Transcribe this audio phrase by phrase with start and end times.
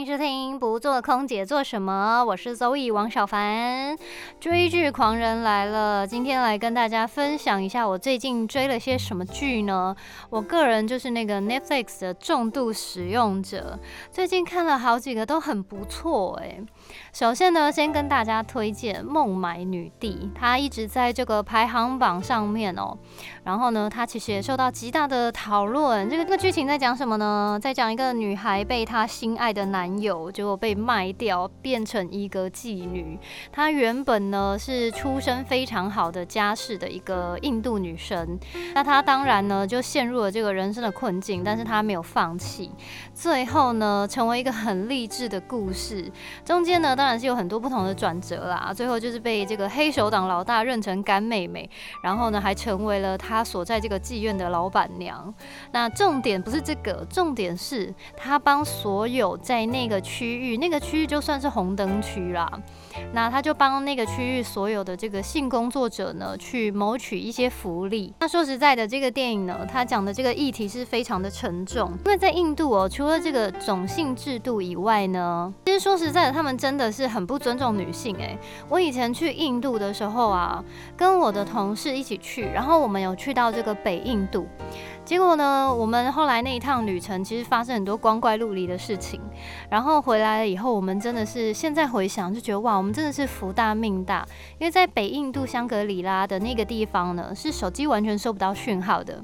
[0.00, 0.29] 迎收听《不
[0.80, 3.94] 做空姐做什么》，我是 Zoe 王小凡，
[4.40, 6.06] 追剧狂人来了。
[6.06, 9.94] 今天来跟大家分享一下我最近追了些什么剧呢？
[10.30, 13.78] 我个人就是那个 Netflix 的重度使用者，
[14.10, 16.64] 最近看了好几个都很不错诶。
[17.12, 22.96] 首先呢，先跟大家推荐《孟买女帝》，她一直在这个排行榜上面哦。
[23.44, 26.08] 然后呢，她其实也受到极大的讨论。
[26.08, 27.58] 这个这个剧情在讲什么呢？
[27.60, 33.18] 在讲一个女孩被她心爱的男友结果被被卖掉，变成一个妓女。
[33.50, 38.38] 她原本呢是出身非常好的家世的一个印度女生，
[38.72, 42.70] 那她当然呢就陷入了这个人生的困境，但是她没有放弃。
[43.12, 46.08] 最后呢，成为一个很励志的故事。
[46.44, 48.72] 中间呢，当然是有很多不同的转折啦。
[48.72, 51.68] 最后就是被这个黑手党老大认成干妹妹，
[52.04, 55.34] 然后呢，还成为了他所在这个妓院的老板娘。
[55.72, 62.48] 那重点不是这个，重点是他帮所有在那个区域，那个区域就算是红灯区啦。
[63.12, 68.12] 那他就帮那个区域所有的这个性工作者呢，去谋取一些福利。
[68.20, 80.62] 那说实在的，这个电影呢，他讲的这个议题是非常的沉重，因为在印度哦，除了这个种姓制度以外呢，其实说实在的，他们真的是很不尊重女性诶，我以前去印度的时候啊，
[80.96, 84.46] 跟我的同事一起去，然后我们有去到这个北印度。
[85.10, 89.20] 结果呢，我们后来那一趟旅程其实发生很多光怪陆离的事情。
[89.68, 94.24] 然后回来了以后，我们真的是现在回想就觉得哇，我们真的是福大命大。
[94.58, 99.20] 因为在北印度香格里拉的那个地方呢，是手机完全收不到讯号的。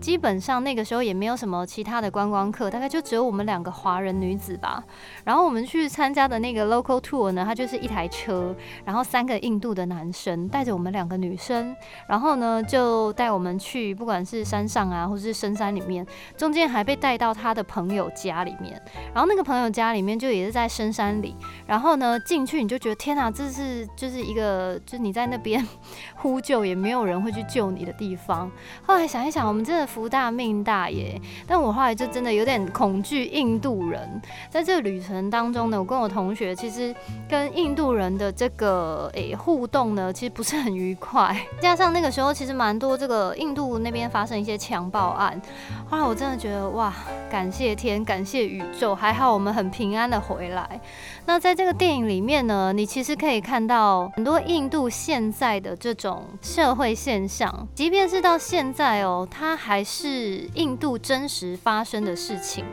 [0.00, 4.82] 基本上那个时候也没有什么其他的观光客，大概就只有我们两个华人女子吧。
[5.22, 8.52] 然后我们去参加的那个 local tour 呢，它就是一台车，
[8.84, 11.76] 然后三个印度的男生带着我们两个女生，
[12.08, 18.80] 然后呢就带我们去不管是山上啊，或是深山里面，中间还被带到他的朋友家里面，
[19.14, 21.34] 然后那个朋友家里面就也是在深山里，
[21.66, 25.66] 然后呢进去你就觉得天啊，这是就是一个就是你在那边
[26.16, 28.50] 呼救也没有人会去救你的地方。
[28.84, 31.20] 后来想一想，我们真的福大命大耶！
[31.46, 34.20] 但我后来就真的有点恐惧印度人。
[34.50, 36.94] 在这个旅程当中呢，我跟我同学其实
[37.28, 41.36] 跟印度人的这个诶、互动呢，其实不是很愉快。
[41.60, 45.07] 加上那个时候其实蛮多这个印度那边发生一些强暴。
[45.10, 45.40] 案，
[45.88, 46.92] 后来我真的觉得哇，
[47.30, 50.80] 感谢天，感谢宇宙，还好我们很平安的回来。
[51.26, 62.64] 那在这个电影里面呢，你其实可以看到很多印度现在的这种社会现象，即便是到现在哦，它还是印度真实发生的事情。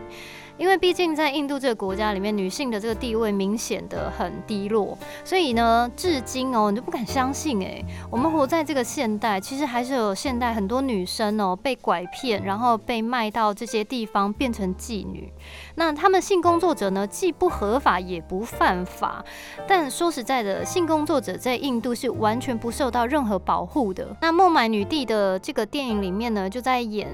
[0.58, 15.32] 因为毕竟在印度这个国家里面，女性的这个地位明显的很低落，所以呢，至今哦，你就不敢相信诶，我们活在这个现代，其实还是有现代很多女生哦被拐骗，然后被卖到这些地方变成妓女。
[15.76, 19.24] 那他们性工作者呢，既不合法也不犯法，
[19.68, 24.16] 但说实在的，性工作者在印度是完全不受到任何保护的。
[24.22, 27.08] 那孟买女帝的这个电影里面呢，就在演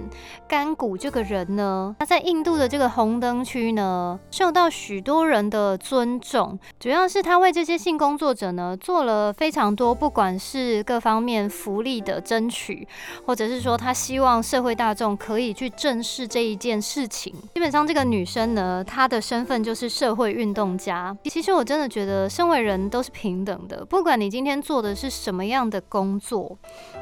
[0.48, 3.42] 甘谷这个人呢，他在印度的这个红灯。
[3.44, 12.88] 区呢，受到许多人的尊重，主要是他为这些性工作者呢做了非常多，不管是各方面福利的争取，
[13.26, 17.34] 或者是说他希望社会大众可以去正视这一件事情。
[17.56, 21.18] 基本上这个女生呢，他的身份就是社会运动家。
[21.26, 26.58] 其实我真的觉得，身为人都是平等的，不管你今天做的是什么样的工作，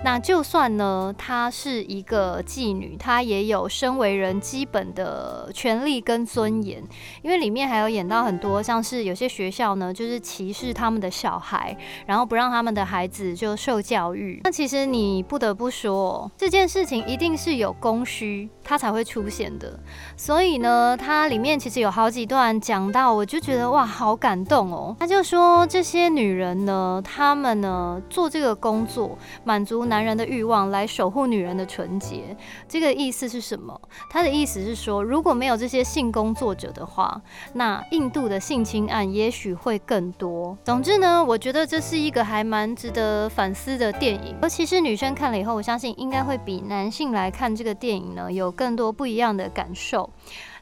[0.05, 6.29] 那就算呢，她是一个妓女，她也有身为人基本的权利跟。
[6.29, 6.83] 尊严，
[7.23, 14.39] 因为里面还有演到很多，像是有些学校呢，就是歧视他们的小孩，然后不让他们的孩子就受教育。
[14.43, 19.79] 那其实你不得不说，这件事情一定是有供需，它才会出现的。
[20.15, 24.95] 所以呢，它里面其实有好几段讲到，我就觉得哇，好感动哦。
[24.99, 32.35] 他就说这些女人呢，她们呢做这个工作，满足男人的欲望，来守护女人的纯洁。
[32.67, 33.79] 这个意思是什么？
[34.09, 37.21] 他的意思是说，如果没有这些性工作者的话，
[37.53, 40.57] 那印度的性侵案也许会更多。
[40.63, 44.35] 总之呢，我觉得这是一个还蛮值得反思的电影。
[44.41, 50.09] 尤其是女生看了以后，我相信应该会比男性来看这个电影呢，有更多不一样的感受。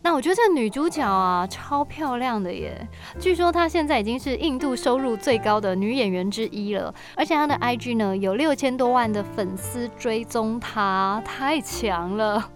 [0.01, 2.87] 那我觉得这女主角啊，超漂亮的耶！
[3.19, 12.51] 据说她现在已经是印度收入最高的女演员之一了，而且她的 IG 呢有六千多万的粉丝追踪她，太强了。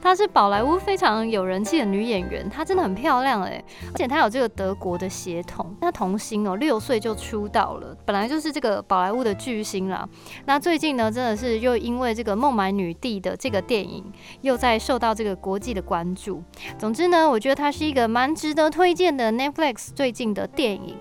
[0.00, 3.62] 她是宝莱坞非常有人气的女演员，她真的很漂亮哎，
[3.92, 10.08] 而且她有这个德国的血统，她童星哦，六岁就出道了，本来就是这个宝莱坞的巨星啦。
[10.44, 14.04] 那最近呢，真的是又因为这个《孟买女帝》的这个电影，
[14.42, 16.42] 又在受到这个国际的关注。
[16.78, 20.96] 总之呢，我觉得她是一个蛮值得推荐的 Netflix 最近的电影。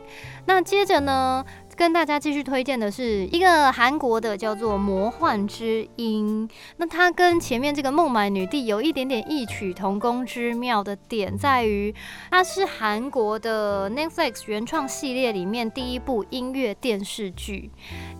[0.48, 1.44] 那接着呢，
[1.76, 6.48] 跟大家继续推荐的是一个韩国的，叫做《魔幻之音》。
[6.78, 11.94] 那它跟前面这个《孟买女帝》有一点点异曲同工之妙的点，在于
[12.32, 17.70] 它是韩国的 Netflix 原创系列里面第一部音乐电视剧。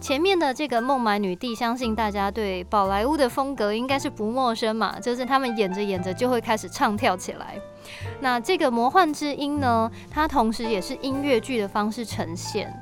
[0.02, 7.56] 前面的这个《孟买女帝》，相信大家对宝莱坞的风格应该是不陌生嘛，就是他们演着演着就会开始唱跳起来。
[8.20, 12.74] 那这个魔幻之音呢，它同时也是音乐剧的方式呈现。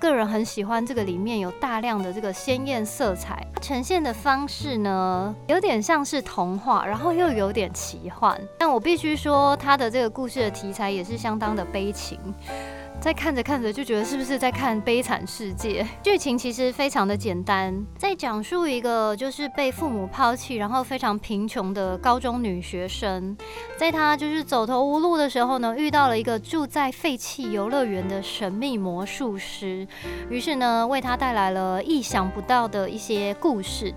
[0.00, 8.40] 个人很喜欢这个里面有大量的这个鲜艳色彩，呈现的方式呢，有点像是童话，然后又有点奇幻。
[8.58, 12.18] 但我必须说，它的这个故事的题材也是相当的悲情。
[13.00, 15.82] 在看着看着就觉得是不是在看《悲惨世界》？
[16.04, 23.36] 剧情其实非常的简单，在讲述一个就是被父母抛弃，然后非常贫穷的高中女学生，
[23.76, 29.84] 在她就是走投无路的时候呢，遇到了一个住在废弃游乐园的神秘魔术师，
[30.30, 33.92] 于是呢，为她带来了意想不到的一些故事。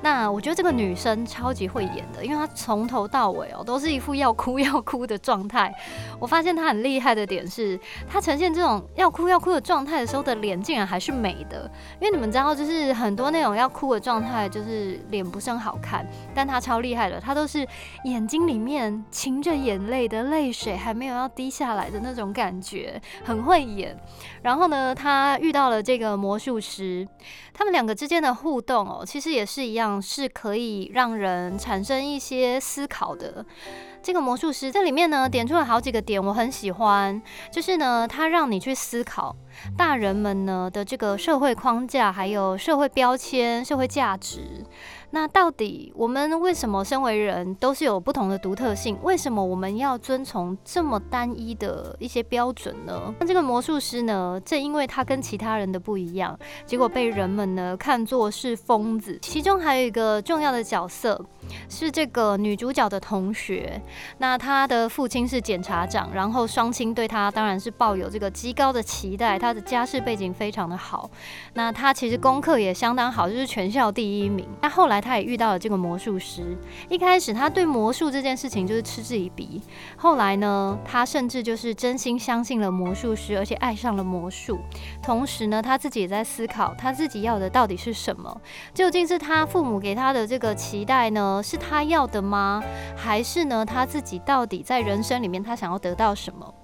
[0.00, 5.74] 那我觉得这个女生超级会演的，因为她从头到尾哦都是一副要哭要哭的状态。
[6.20, 7.78] 我发现她很厉害的点是，
[8.08, 11.70] 她呈现这种要哭要哭的状态的时候的脸竟然还是美的。
[12.00, 17.66] 因为你们知道，就是很多那种要哭的状态，就是脸不是很好看，但她超厉害的，她都是
[18.04, 23.96] 眼睛里面噙着眼泪的泪水还没有要滴下来的那种感觉，很会演。
[24.42, 27.06] 然后呢，她遇到了这个魔术师，
[27.52, 29.57] 他们两个之间的互动哦，其实也是。
[29.58, 33.44] 是一样，是可以让人产生一些思考的。
[34.00, 37.20] 这个魔术师这里面呢，点出了好几个点，我很喜欢。
[37.50, 39.34] 就是呢，他让你去思考
[39.76, 44.64] 大人们呢的这个社会框架，还有社会标签、社会价值。
[45.10, 48.98] 那到底我们为什么身为人都是有不同的独特性？
[49.02, 53.14] 为什么我们要遵从这么单一的一些标准呢？
[53.18, 59.18] 那这个魔术师呢，正因为他跟其他人的不一样，结果被人们呢看作是疯子。
[59.22, 61.24] 其中还有一个重要的角色。
[61.66, 63.80] 是这个女主角的同学，
[64.18, 71.08] 那她的父亲是检察长，然后双亲对她当然是抱有这个极高的期待，她的家世背景非常的好，
[71.54, 74.46] 那她其实功课也相当好，就是全校第一名。
[74.60, 76.56] 那后来他也遇到了这个魔术师，
[76.88, 79.62] 一开始他对魔术这件事情就是嗤之以鼻，
[79.96, 84.58] 后来呢，他甚至就是真心相信了魔术师，而且爱上了魔术。
[85.02, 88.40] 同时呢，他自己也在思考，他自己要的到底是什么？
[88.74, 91.40] 究竟是他父母给他的这个期待呢？
[91.44, 92.62] 是他要的吗？
[92.96, 93.64] 还是呢？
[93.64, 96.54] 他自己到底在人生里面，他想要得到什么？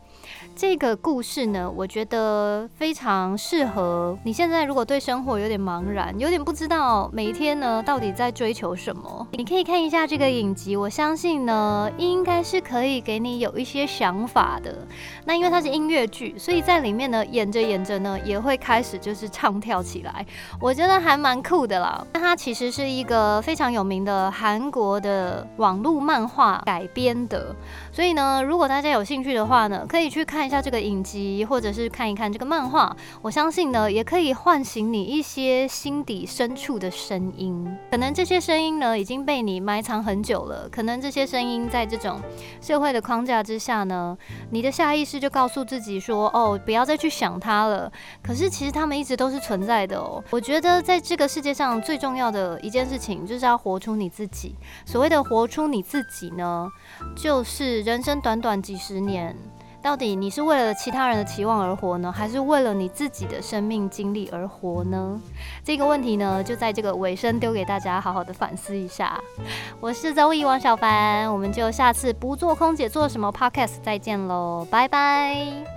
[0.56, 14.86] 这个故事呢，我觉得非常适合你现在如果对生活有点茫然，有点不知道每一天呢到底在追求什么，你可以看一下这个影集，我相信呢应该是可以给你有一些想法的。
[15.24, 20.24] 那因为它是音乐剧，所以在里面呢演着演着呢也会开始就是唱跳起来，
[20.60, 22.06] 我觉得还蛮酷的啦。
[22.12, 27.54] 那它其实是一个非常有名的韩国的网络漫画改编的，
[27.90, 30.43] 所以呢如果大家有兴趣的话呢，可以去看。
[30.44, 37.66] 看一下这个影集，或者是看一看这个漫画，我相信呢，也可以唤醒你一些心底深处的声音。
[37.90, 40.68] 可能这些声音呢，已经被你埋藏很久了。
[40.68, 42.20] 可能这些声音在这种
[42.60, 44.14] 社会的框架之下呢，
[44.50, 47.90] 你的下意识就告诉自己说：“哦，不要再去想它了。”
[48.22, 50.22] 可是其实他们一直都是存在的哦。
[50.28, 54.54] 我觉得在这个世界上最重要的一件事情，就是要活出你自己。
[54.84, 56.68] 所谓的活出你自己呢，
[57.16, 59.34] 就是人生短短几十年。
[59.84, 65.20] 到底你是为了其他人的期望而活呢，还是为了你自己的生命经历而活呢？
[65.62, 69.20] 这个问题呢，就在这个尾声丢给大家好好的反思一下。
[69.80, 75.73] 我是周易王小凡，我们就下次不做空姐做什么 Podcast 再见喽，拜拜。